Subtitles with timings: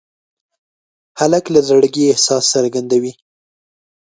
[1.19, 3.13] هلک له زړګي احساس څرګندوي.